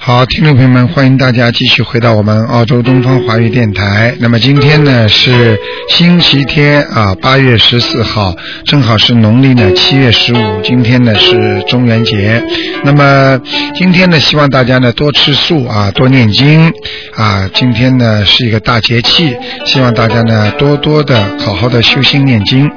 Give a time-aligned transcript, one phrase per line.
[0.00, 4.14] 好，听众朋友们，欢迎大家继续回到我们澳洲东方华语电台。
[4.20, 8.34] 那么今天呢是星期天啊，八月十四号，
[8.64, 10.60] 正好是农历呢七月十五。
[10.64, 12.42] 今天呢是中元节。
[12.84, 13.38] 那么
[13.74, 16.72] 今天呢，希望大家呢多吃素啊，多念经
[17.14, 17.48] 啊。
[17.52, 22.68] 今天呢是一个大节气，希望大家呢多多的好好的修心念经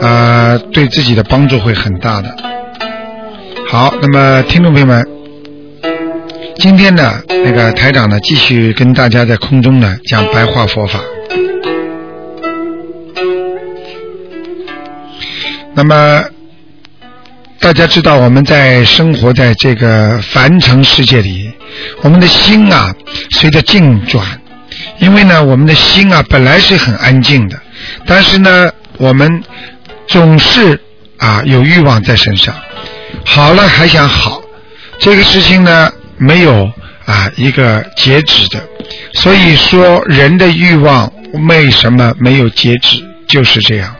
[0.00, 2.36] 啊，对自己的帮助会很大的。
[3.68, 5.06] 好，那么听众朋友们。
[6.60, 10.98] 今天呢，那个台长呢，继续跟大家在空中呢讲白话佛法。
[15.72, 16.24] 那么
[17.60, 21.52] 大家知道，我们在生活在这个凡尘世界里，
[22.02, 22.92] 我们的心啊
[23.30, 24.24] 随着境转，
[24.98, 27.56] 因为呢，我们的心啊本来是很安静的，
[28.04, 29.44] 但是呢，我们
[30.08, 30.80] 总是
[31.18, 32.54] 啊有欲望在身上，
[33.24, 34.42] 好了还想好，
[34.98, 35.92] 这个事情呢。
[36.20, 36.68] 没有
[37.06, 38.60] 啊，一个截止的，
[39.12, 41.12] 所以说人的欲望
[41.46, 43.00] 为什么没有截止？
[43.28, 43.94] 就是这样。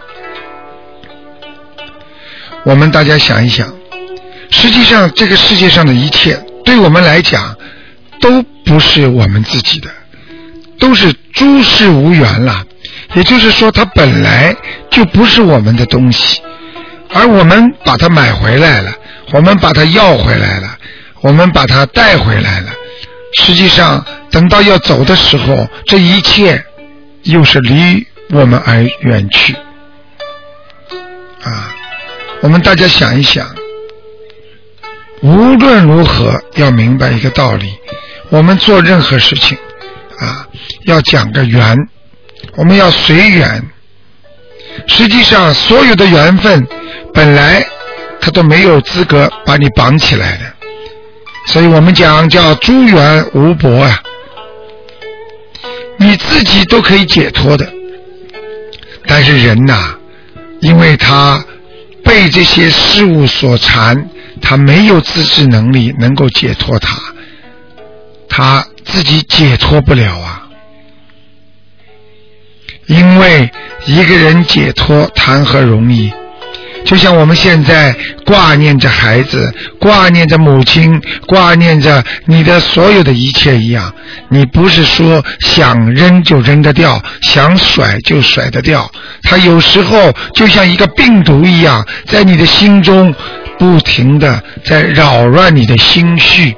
[2.64, 3.72] 我们大家想一想，
[4.50, 7.56] 实际上这个世界上的一切，对我们来讲
[8.20, 9.88] 都不是我们自己的，
[10.80, 12.64] 都是诸事无缘了。
[13.14, 14.54] 也就是说，它本来
[14.90, 16.40] 就不是我们的东西，
[17.12, 18.92] 而我们把它买回来了，
[19.32, 20.76] 我们把它要回来了。
[21.20, 22.70] 我们把它带回来了，
[23.42, 26.64] 实际上等到要走的时候，这一切
[27.24, 29.52] 又是离我们而远去。
[31.42, 31.74] 啊，
[32.40, 33.52] 我们大家想一想，
[35.20, 37.76] 无论如何要明白一个道理：
[38.28, 39.58] 我们做任何事情
[40.20, 40.46] 啊，
[40.84, 41.76] 要讲个缘，
[42.58, 43.62] 我们要随缘。
[44.88, 46.66] 实际上，所有的缘分
[47.14, 47.64] 本来
[48.20, 50.44] 他都没有资格把你绑起来的。
[51.46, 54.02] 所以我们讲叫诸缘无薄啊，
[55.98, 57.66] 你自己都可以解脱的，
[59.06, 59.96] 但是人呐，
[60.60, 61.42] 因为他
[62.04, 64.10] 被这些事物所缠，
[64.42, 66.98] 他没有自制能力能够解脱他，
[68.28, 70.37] 他自己解脱不了啊，
[72.88, 73.50] 因为
[73.86, 76.12] 一个人解脱谈何容易。
[76.84, 77.94] 就像我们现在
[78.24, 83.92] 挂念着孩子，挂念着母亲，挂念着你的所有的一切一样，
[84.30, 88.90] 你不是说想扔就扔得掉，想甩就甩得掉。
[89.24, 93.14] 它有时候就像一个病毒一样，在你的心中
[93.58, 96.56] 不停的在扰乱你的心绪。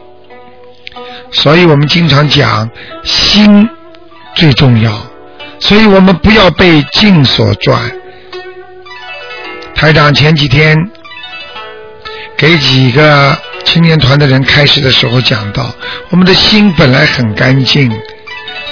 [1.32, 2.70] 所以我们经常讲
[3.02, 3.68] 心
[4.36, 4.92] 最重要，
[5.60, 7.80] 所以我们不要被境所转。
[9.74, 10.76] 台长前几天
[12.36, 15.72] 给几个青年团的人开始的时候讲到，
[16.08, 17.90] 我们的心本来很干净，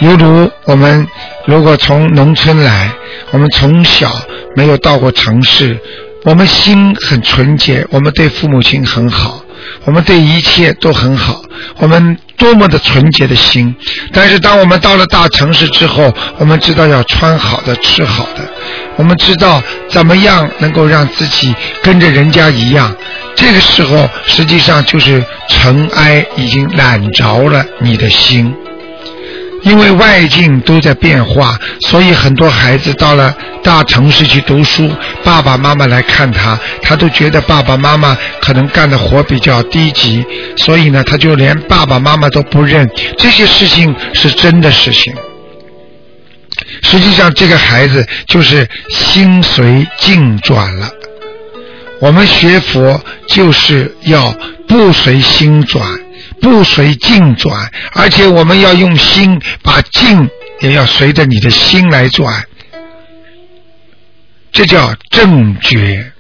[0.00, 1.06] 犹如我们
[1.46, 2.90] 如果从农村来，
[3.30, 4.10] 我们从小
[4.56, 5.78] 没有到过城市，
[6.24, 9.42] 我们心很纯洁，我们对父母亲很好，
[9.84, 11.40] 我们对一切都很好，
[11.78, 13.74] 我们多么的纯洁的心。
[14.12, 18.48] 但是当我们到了大城市之后，我们知道要穿好的，吃好的。
[18.96, 22.94] 我们知道怎么样能够让自己跟着人家一样，
[23.36, 28.52] 这个时候实际上就是尘埃已经染着了你的心，
[29.62, 31.56] 因为外境都在变化，
[31.88, 33.32] 所以很多孩子到了
[33.62, 34.90] 大城市去读书，
[35.22, 40.24] 爸爸妈妈来看他，他都觉得爸爸妈妈可能干的活比较低级，
[40.56, 45.14] 所以呢，他就连爸爸妈妈都不认，这些事情是真的事情。
[46.82, 50.88] 实际上，这个孩子就是心随境转了。
[52.00, 54.32] 我们学佛就是要
[54.66, 55.84] 不随心转，
[56.40, 60.28] 不随境转，而且我们要用心把境
[60.60, 62.44] 也要随着你的心来转，
[64.58, 66.10] 这叫正觉。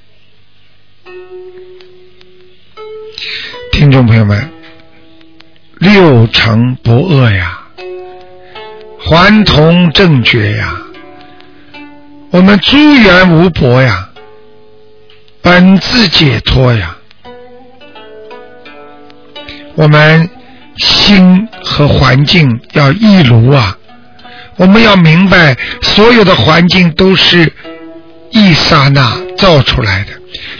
[3.72, 4.48] 听众朋友们，
[5.80, 7.60] 六成不恶呀。
[9.00, 10.72] 还同正觉呀，
[12.30, 14.08] 我们诸缘无薄呀，
[15.42, 16.96] 本自解脱呀。
[19.74, 20.30] 我们
[20.76, 23.76] 心和环境要一如啊，
[24.54, 27.52] 我们要明白，所有的环境都是
[28.30, 30.12] 一刹那造出来的，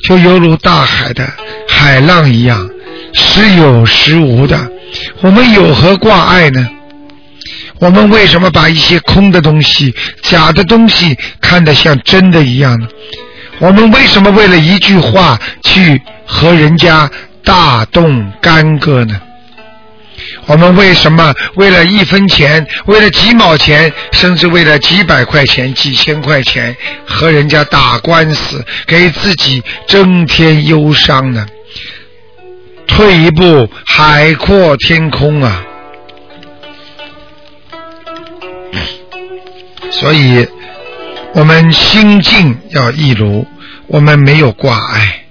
[0.03, 1.29] 就犹如大海的
[1.69, 2.69] 海浪一样，
[3.13, 4.71] 时有时无的。
[5.21, 6.69] 我们有何挂碍呢？
[7.79, 12.89] 我们为什么把一些空的东西、假的东西看得像真的一样呢？
[13.61, 17.11] 我们为什么为了一句话去和人家
[17.45, 19.21] 大动干戈呢？
[20.49, 26.75] 我们为什么为了一分钱、为了几毛钱，甚至为了几百块钱、几千块钱
[27.07, 31.47] 和人家打官司，给自己增添忧伤呢？
[32.87, 35.63] 退一步，海阔天空啊！
[39.91, 40.49] 所以，
[41.35, 43.47] 我们心境要一如，
[43.87, 45.25] 我们没有挂碍。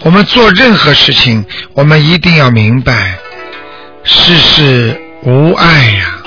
[0.00, 1.44] 我们做任何事情，
[1.74, 3.18] 我们一定要明白，
[4.04, 6.18] 世事无碍呀。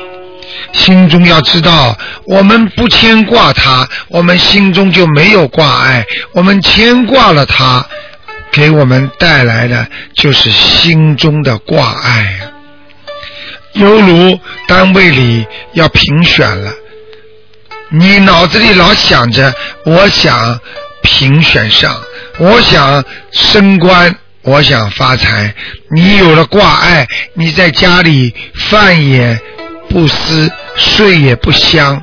[0.74, 7.86] 心中要知道，我们不牵挂他，我们心中就没有挂碍；我们牵挂了他，
[8.51, 12.51] 给我们带来的就是心中的挂碍呀。
[13.74, 16.72] 犹如单位里要评选了。
[17.89, 19.54] 你脑子里老想着，
[19.86, 20.60] 我想
[21.01, 22.01] 评选上，
[22.38, 24.13] 我想升官，
[24.45, 25.53] 我想发财。
[25.92, 29.39] 你有了挂碍，你在家里饭也
[29.89, 32.01] 不思，睡也不香。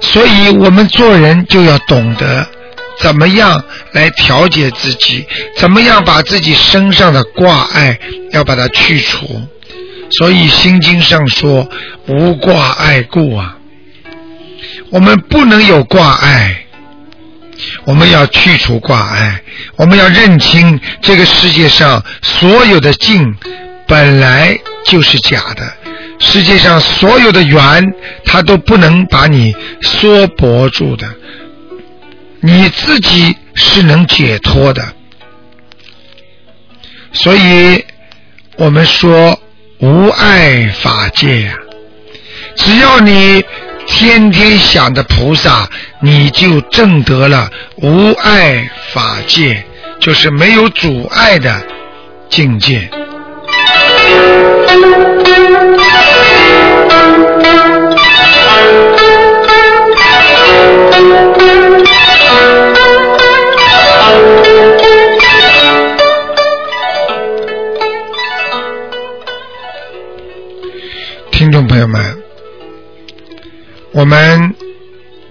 [0.00, 2.44] 所以我们做人就要懂得
[2.98, 5.24] 怎么样来调节自己，
[5.56, 7.98] 怎么样把自己身上的挂碍
[8.32, 9.40] 要把它去除。
[10.10, 11.68] 所以心经上说
[12.08, 13.56] ：“无挂碍故啊。”
[14.90, 16.61] 我们不能有挂碍，
[17.84, 19.42] 我们要去除挂碍，
[19.76, 23.34] 我们要认清这个世界上所有的境
[23.86, 25.72] 本来就是假的，
[26.18, 27.84] 世界上所有的缘
[28.24, 31.06] 它都不能把你缩脖住的，
[32.40, 34.92] 你自己是能解脱的，
[37.12, 37.84] 所以
[38.56, 39.38] 我们说
[39.78, 41.54] 无碍法界呀，
[42.56, 43.44] 只要你。
[43.86, 45.68] 天天想着菩萨，
[46.00, 49.64] 你就证得了无碍法界，
[50.00, 51.62] 就是没有阻碍的
[52.28, 52.88] 境界。
[74.02, 74.52] 我们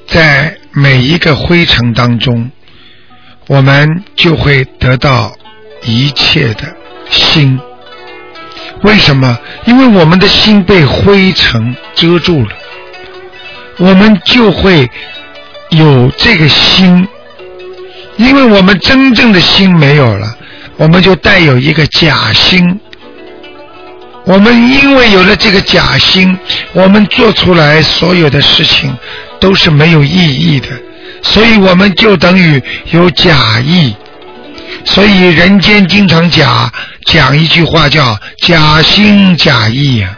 [0.07, 2.49] 在每一个灰尘当中，
[3.47, 5.35] 我们就会得到
[5.83, 6.73] 一切的
[7.09, 7.59] 心。
[8.83, 9.37] 为什么？
[9.65, 12.49] 因为我们的心被灰尘遮住了，
[13.77, 14.89] 我们就会
[15.71, 17.05] 有这个心。
[18.15, 20.37] 因为我们真正的心没有了，
[20.77, 22.79] 我们就带有一个假心。
[24.23, 26.37] 我们因为有了这个假心，
[26.73, 28.95] 我们做出来所有的事情
[29.39, 30.67] 都是没有意义的，
[31.23, 33.95] 所以我们就等于有假意。
[34.85, 36.71] 所以人间经常讲
[37.05, 40.15] 讲一句话叫“假心假意”呀。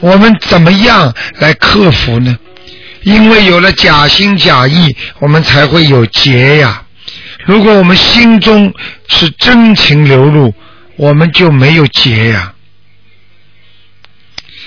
[0.00, 2.36] 我们怎么样来克服呢？
[3.02, 6.82] 因为有了假心假意，我们才会有结呀。
[7.44, 8.72] 如果我们心中
[9.08, 10.54] 是真情流露。
[10.96, 12.54] 我们就没有结呀，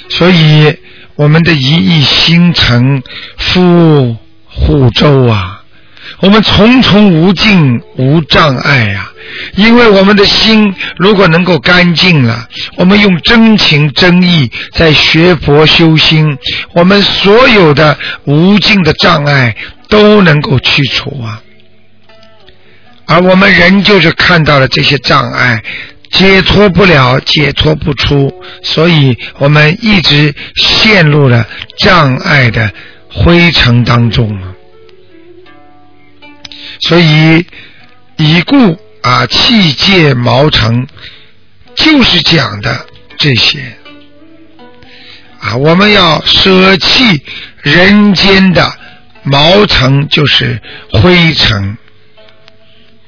[0.10, 0.76] 所以
[1.16, 3.02] 我们的一意心诚
[3.38, 5.64] 赴护州啊，
[6.20, 9.12] 我们重重无尽无障碍呀，
[9.56, 16.38] 因为我们的心如果能够干净了，我们用真情真意在学佛修心，
[16.74, 19.56] 我们所有的无尽的障碍
[19.88, 21.42] 都能够去除啊，
[23.06, 25.64] 而我们人就是看到了这些障碍。
[26.16, 31.46] 解脱不了，解脱不出，所以我们一直陷入了
[31.78, 32.72] 障碍的
[33.10, 34.42] 灰尘当中。
[36.80, 37.46] 所以
[38.16, 40.88] 已故啊，气界毛尘
[41.76, 42.86] 就是讲的
[43.18, 43.60] 这些。
[45.42, 47.22] 啊，我们要舍弃
[47.62, 48.74] 人间的
[49.24, 51.78] 毛尘，就是灰尘，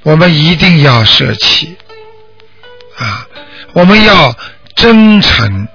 [0.03, 1.77] 我们一定要舍弃。
[2.97, 3.27] 啊，
[3.73, 4.35] 我们要
[4.75, 5.67] 真诚，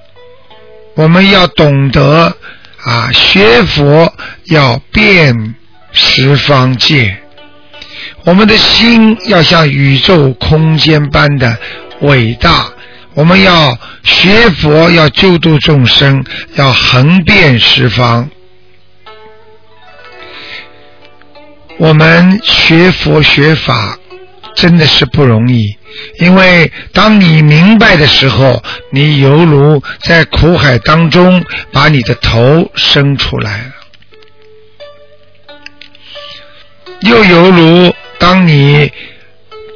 [0.94, 2.36] 我们要懂得
[2.84, 4.12] 啊，学佛
[4.46, 5.54] 要遍
[5.92, 7.16] 十方界，
[8.24, 11.56] 我们的心要像宇宙空间般的
[12.00, 12.66] 伟大。
[13.14, 16.24] 我们要学佛，要救度众生，
[16.54, 18.30] 要横遍十方。
[21.76, 23.98] 我们学佛学法
[24.54, 25.76] 真的是不容易，
[26.20, 33.72] 因为当你明白的时候，你犹如在苦海当中把你的头伸出来了，
[37.00, 38.92] 又犹如当你。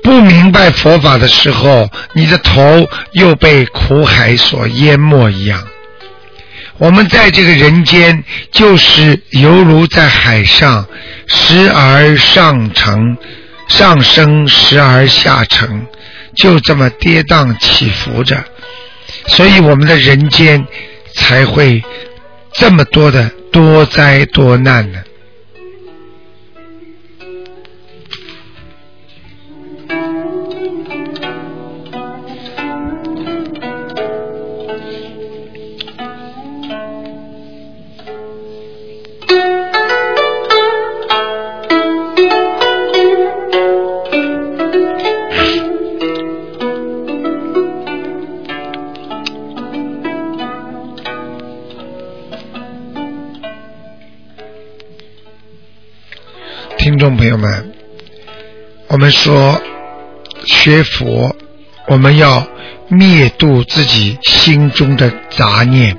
[0.02, 5.66] 不明白佛法的时候，你的头又被苦海所淹没一样。
[6.78, 10.86] 我们在这个人间，就是犹如在海上，
[11.26, 13.16] 时而上乘，
[13.68, 15.86] 上升，时而下沉，
[16.34, 18.44] 就这么跌宕起伏着。
[19.26, 20.66] 所以我们的人间
[21.14, 21.82] 才会
[22.52, 24.98] 这么多的多灾多难呢。
[57.26, 57.72] 朋友们，
[58.86, 59.60] 我们说
[60.44, 61.34] 学佛，
[61.88, 62.46] 我们要
[62.86, 65.98] 灭度自己心中的杂念，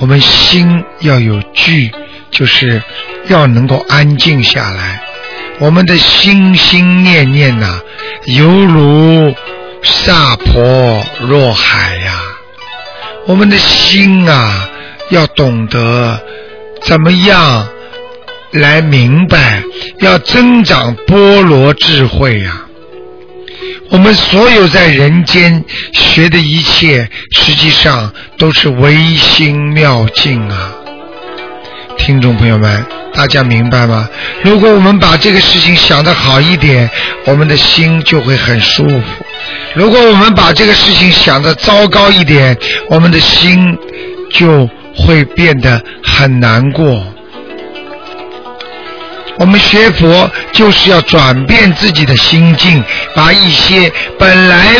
[0.00, 1.92] 我们心要有聚，
[2.32, 2.82] 就是
[3.28, 5.04] 要能够安静下来。
[5.60, 7.80] 我们的心心念念呐，
[8.24, 9.32] 犹如
[9.84, 12.20] 萨婆若海呀。
[13.26, 14.68] 我们的心啊，
[15.10, 16.20] 要懂得
[16.80, 17.68] 怎么样。
[18.52, 19.62] 来明白，
[20.00, 22.66] 要增长波罗智慧呀！
[23.88, 30.74] 我们所有在人间学的一切，实际上都是唯心妙境啊！
[31.96, 34.06] 听众朋友们，大家明白吗？
[34.42, 36.90] 如果我们把这个事情想得好一点，
[37.24, 39.00] 我们的心就会很舒服；
[39.74, 42.54] 如果我们把这个事情想得糟糕一点，
[42.90, 43.78] 我们的心
[44.30, 47.11] 就会变得很难过。
[49.42, 52.80] 我们学佛就是要转变自己的心境，
[53.12, 54.76] 把一些本来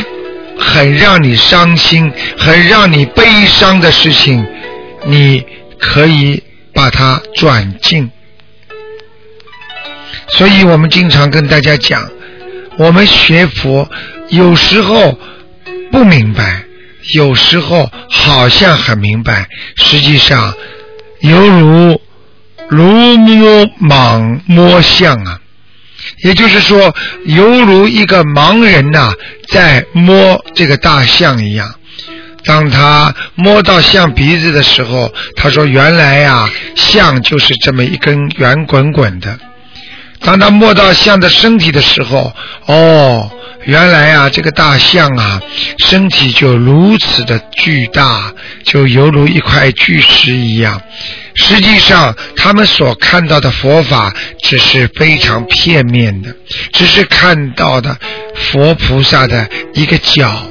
[0.57, 4.47] 很让你伤心、很让你悲伤的事情，
[5.05, 5.45] 你
[5.81, 6.41] 可以
[6.73, 8.09] 把它转进。
[10.29, 12.09] 所以我们经常跟大家讲，
[12.77, 13.91] 我们学佛
[14.29, 15.19] 有时候
[15.91, 16.63] 不明白，
[17.15, 20.55] 有时候好像很明白，实际上
[21.19, 22.01] 犹如。
[22.73, 25.39] 如摸盲摸象啊，
[26.25, 26.95] 也就是说，
[27.27, 29.13] 犹如一个盲人呐，
[29.49, 31.75] 在摸这个大象一样。
[32.45, 39.39] 当他摸到象鼻子的时候，他说：“原来呀，象就是这么一根圆滚滚的。”
[40.25, 42.33] 当他摸到象的身体的时候，
[42.67, 43.31] 哦，
[43.65, 45.41] 原来啊，这个大象啊，
[45.87, 48.33] 身体就如此的巨大，
[48.65, 50.81] 就犹如一块巨石一样。
[51.35, 56.35] 实际上，他们所看到的佛法只是非常片面的，
[56.73, 57.97] 只是看到的
[58.35, 60.45] 佛菩萨的一个角，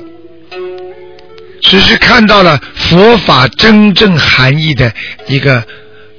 [1.62, 4.91] 只是看到了佛法真正含义的
[5.27, 5.63] 一个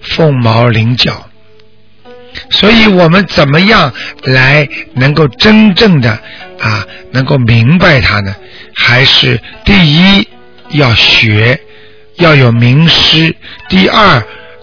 [0.02, 1.28] 凤毛麟角。
[2.50, 3.92] 所以我们怎么样
[4.24, 6.10] 来能够真正的
[6.58, 8.34] 啊，能够明白它呢？
[8.74, 10.28] 还是第一
[10.70, 11.60] 要学，
[12.16, 13.32] 要有名师；
[13.68, 14.22] 第二。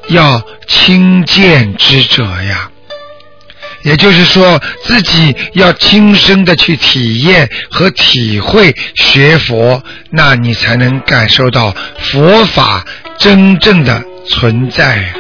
[0.10, 2.72] 要亲见之者呀，
[3.84, 12.84] 也就是说，自己要亲身的去体验和体会学佛，那你才能感受到佛法
[13.20, 15.14] 真正的存在。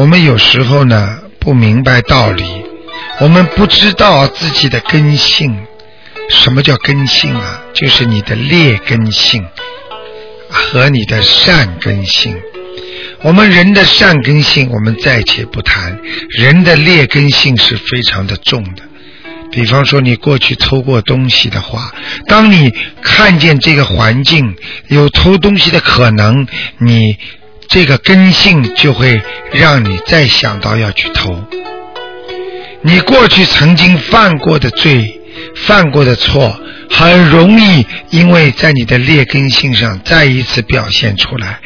[0.00, 2.42] 我们有时候呢不明白道理，
[3.20, 5.54] 我们不知道自己的根性。
[6.30, 7.60] 什么叫根性啊？
[7.74, 9.44] 就是你的劣根性。
[10.48, 12.34] 和你的善根性。
[13.20, 18.82] 我们人的善根性，我们暂且不谈，人的劣根性是非常的重的。
[19.52, 21.92] 比方说，你过去偷过东西的话，
[22.26, 24.56] 当你看见这个环境
[24.88, 26.46] 有偷东西的可能，
[26.78, 27.18] 你
[27.70, 29.22] 这个根性就会
[29.52, 31.40] 让你再想到要去偷。
[32.82, 35.20] 你过去曾经犯过的罪、
[35.54, 36.60] 犯过的错，
[36.90, 41.60] 很容易因为在你的劣根性上再一次表现出来。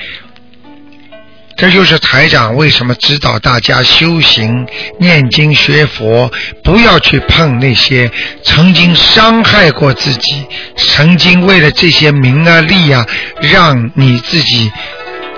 [1.56, 4.66] 这就是台长为什么指导大家修行、
[4.99, 6.30] 念经、学佛，
[6.64, 8.11] 不要去碰那些
[8.42, 10.44] 曾经伤害过自己、
[10.76, 13.06] 曾经为了这些名啊利啊，
[13.40, 14.70] 让你自己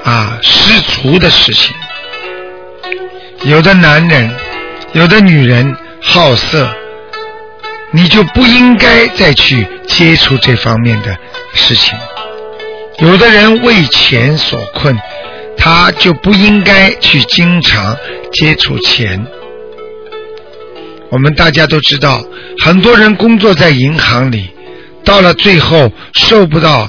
[0.07, 1.77] 啊失足的事情。
[3.43, 4.35] 有的男人，
[4.95, 6.67] 有的女人好色，
[7.91, 11.15] 你就不应该再去接触这方面的
[11.53, 11.95] 事情。
[13.01, 14.97] 有的人为钱所困。
[15.59, 17.97] 他就不应该去经常
[18.31, 19.27] 接触钱。
[21.09, 22.23] 我们大家都知道，
[22.63, 24.51] 很多人工作在银行里，
[25.03, 26.89] 到了最后受不到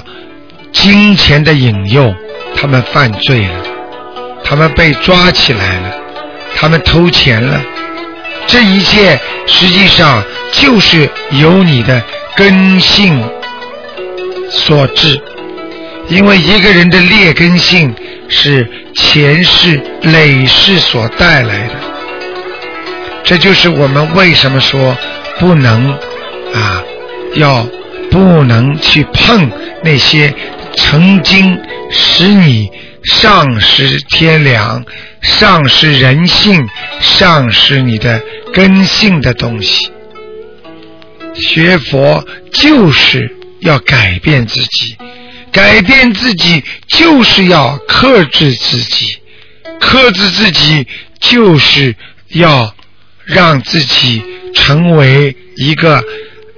[0.70, 2.14] 金钱的引诱，
[2.60, 3.64] 他们犯罪了，
[4.44, 5.92] 他们被抓起来了，
[6.56, 7.60] 他们偷钱了。
[8.46, 10.22] 这一切实际上
[10.52, 12.02] 就是由你的
[12.36, 13.22] 根性
[14.50, 15.20] 所致，
[16.08, 17.94] 因为一个人的劣根性。
[18.30, 21.74] 是前世累世所带来的，
[23.24, 24.94] 这就是我们为什么说
[25.38, 25.88] 不能
[26.52, 26.84] 啊，
[27.36, 27.66] 要
[28.10, 29.50] 不能去碰
[29.82, 30.30] 那些
[30.76, 31.58] 曾经
[31.90, 32.70] 使你
[33.04, 34.84] 丧失天良、
[35.22, 36.68] 丧失人性、
[37.00, 39.90] 丧失你的根性的东西。
[41.34, 44.96] 学佛就是要改变自己。
[45.50, 49.16] 改变自己就是要克制自己，
[49.80, 50.86] 克制自己
[51.18, 51.96] 就是
[52.28, 52.74] 要
[53.24, 54.22] 让自己
[54.54, 56.04] 成为一个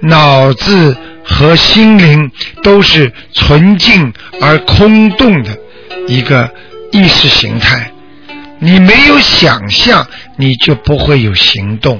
[0.01, 2.31] 脑子和心灵
[2.63, 5.57] 都是纯净而空洞的
[6.07, 6.49] 一个
[6.91, 7.91] 意识形态。
[8.59, 10.07] 你没有想象，
[10.37, 11.99] 你就不会有行动；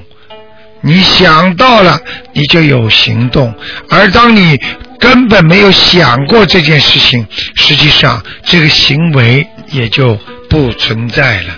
[0.81, 1.99] 你想到了，
[2.33, 3.53] 你就有行动。
[3.89, 4.59] 而当你
[4.99, 11.57] 根本没有想过这件事情，实际上这个行为也就不存在了。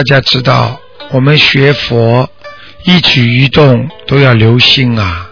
[0.00, 2.26] 大家知道，我们学佛
[2.86, 5.28] 一举一动都要留心啊，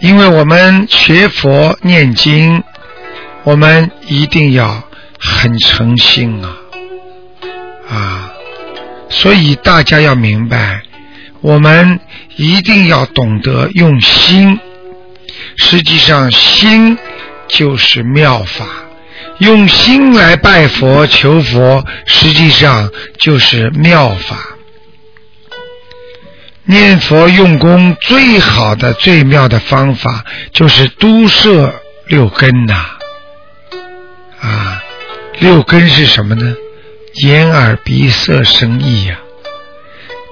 [0.00, 2.64] 因为我们学佛念经，
[3.44, 4.82] 我们一定要
[5.20, 6.56] 很诚心啊。
[7.88, 8.32] 啊，
[9.10, 10.82] 所以大家要明白，
[11.40, 12.00] 我们
[12.34, 14.58] 一定要懂得用心，
[15.56, 16.98] 实际上心
[17.46, 18.66] 就是妙法。
[19.38, 24.38] 用心来拜佛求佛，实际上就是妙法。
[26.64, 31.72] 念佛用功最好的、最妙的方法，就是都摄
[32.06, 32.86] 六根呐。
[34.40, 34.82] 啊，
[35.38, 36.54] 六根是什么呢？
[37.22, 39.18] 眼、耳、鼻、舌、身、意呀。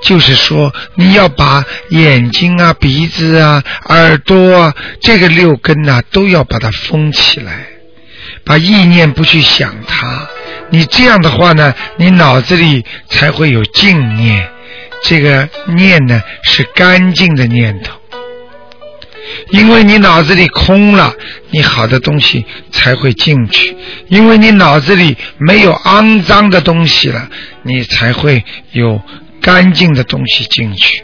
[0.03, 7.67] 就是说，你要把眼睛啊、鼻子啊、耳朵啊，这个六根呐，都要把它封起来。
[8.45, 10.29] 把意念不去想它，
[10.71, 14.49] 你这样的话呢，你脑子里才会有净念。
[15.03, 17.93] 这个念呢是干净的念头，
[19.51, 21.15] 因为你脑子里空了，
[21.51, 23.75] 你好的东西才会进去；
[24.09, 27.31] 因为你脑子里没有肮脏的东西了，
[27.63, 29.01] 你才会有
[29.41, 31.03] 干净的东西进去。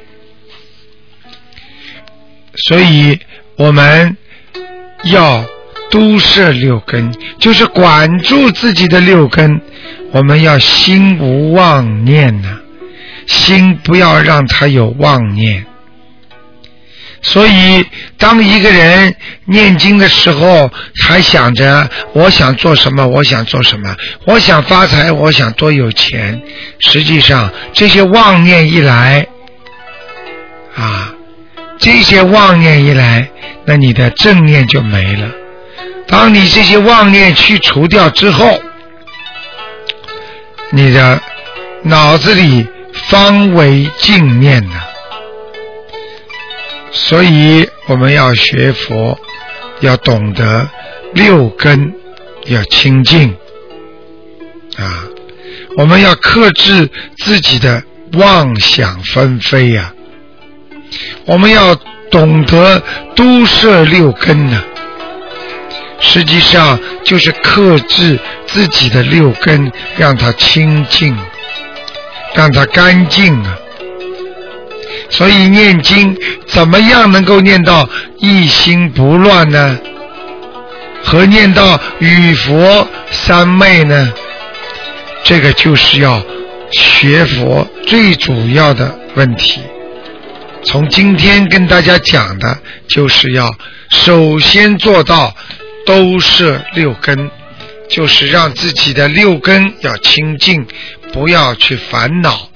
[2.57, 3.18] 所以
[3.57, 4.16] 我们
[5.05, 5.44] 要。
[5.90, 9.61] 都摄六根，就是管住自己的六根。
[10.12, 12.59] 我们要心无妄念呐，
[13.26, 15.66] 心不要让他有妄念。
[17.22, 17.85] 所以，
[18.16, 20.70] 当一个人念经的时候，
[21.03, 26.40] 还想着我想做什么，我想做什么，我想发财，我想多有钱。
[26.79, 29.26] 实际上，这些妄念一来，
[30.74, 31.14] 啊，
[31.79, 33.29] 这些妄念一来，
[33.66, 35.29] 那你的正念就没了。
[36.11, 38.61] 当你这些妄念去除掉之后，
[40.70, 41.23] 你的
[41.83, 44.81] 脑子里方为净念呢。
[46.92, 49.18] 所以我们要学佛，
[49.81, 50.68] 要懂得
[51.14, 51.94] 六根
[52.46, 53.37] 要清净
[54.77, 55.05] 啊，
[55.77, 57.83] 我们要克制自己的
[58.14, 59.94] 妄想纷飞呀，
[61.25, 61.77] 我们要
[62.11, 62.83] 懂得
[63.14, 64.64] 都摄六根呢。
[66.00, 71.16] 实际上就是克制自己的六根，让它清净，
[72.34, 73.56] 让它干净啊。
[75.08, 79.78] 所以念经怎么样能够念到一心不乱呢？
[81.02, 84.12] 和念到与佛三昧呢？
[85.24, 86.22] 这个就是要
[86.70, 89.60] 学佛最主要的问题。
[90.62, 93.50] 从今天跟大家讲的，就是要
[93.90, 95.34] 首先做到
[95.90, 97.33] 都摄六根，
[97.88, 100.64] 就是让自己的六根要清净，
[101.12, 102.48] 不要去烦恼。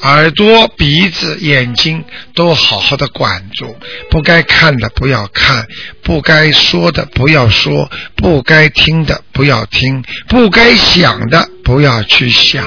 [0.00, 3.76] 耳朵、鼻子、眼睛都好好的管住，
[4.10, 5.68] 不该看的不要看，
[6.02, 12.66] 不该说的不要说，不该听的不要听，不该想的不要去想，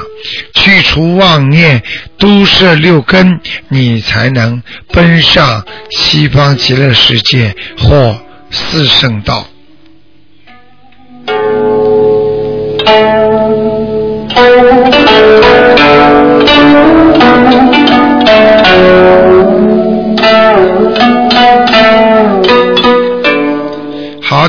[0.53, 1.83] 去除妄念，
[2.17, 8.17] 都摄六根，你才能奔上西方极乐世界或
[8.49, 9.45] 四圣道。
[15.41, 15.86] 好，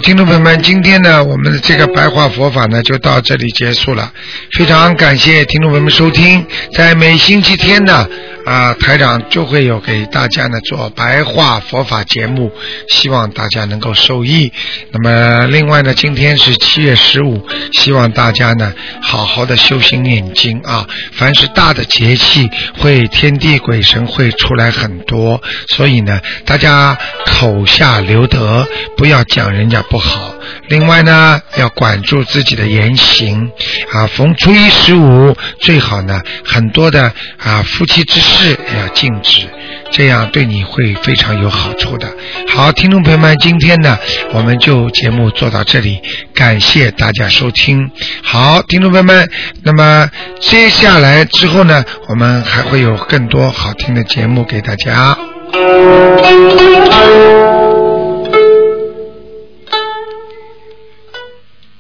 [0.09, 4.11] 听众朋友们，今天呢，我们的这个白话佛法呢，就到这里结束了。
[4.53, 8.09] 非常感谢听众朋友们收听，在每星期天呢。
[8.47, 12.51] 啊，台长就会有给大家呢做白话佛法节目，
[12.89, 14.51] 希望大家能够受益。
[14.91, 20.87] 那么，另外呢，今天是七月十五，希望大家呢好好的修行念经啊。
[21.13, 28.67] 凡是大的节气，会天地鬼神会出来很多，所以呢，大家口下留德，
[28.97, 30.35] 不要讲人家不好。
[30.69, 33.51] 另外呢，要管住自己的言行
[33.93, 34.07] 啊。
[34.07, 38.59] 逢初一十五，最好呢，很多的啊夫妻之事。
[38.79, 39.47] 要禁止，
[39.91, 42.07] 这样对你会非常有好处的。
[42.49, 43.99] 好，听众朋友们，今天呢，
[44.33, 46.01] 我们就节目做到这里，
[46.35, 47.91] 感谢大家收听。
[48.23, 49.29] 好，听众朋友们，
[49.63, 55.17] 那么接下来之后呢，我们还会有更多好听的节目给大家。